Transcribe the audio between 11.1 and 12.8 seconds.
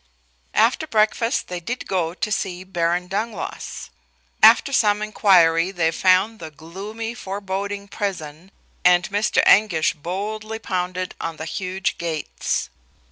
on the huge gates.